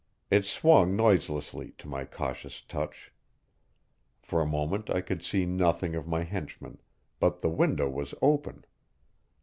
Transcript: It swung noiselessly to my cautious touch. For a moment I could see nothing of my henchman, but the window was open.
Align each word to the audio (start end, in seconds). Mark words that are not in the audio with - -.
It 0.31 0.45
swung 0.47 0.95
noiselessly 0.95 1.73
to 1.77 1.87
my 1.87 2.05
cautious 2.05 2.61
touch. 2.61 3.11
For 4.19 4.41
a 4.41 4.47
moment 4.47 4.89
I 4.89 4.99
could 5.01 5.23
see 5.23 5.45
nothing 5.45 5.93
of 5.93 6.07
my 6.07 6.23
henchman, 6.23 6.79
but 7.19 7.41
the 7.41 7.51
window 7.51 7.87
was 7.87 8.15
open. 8.19 8.65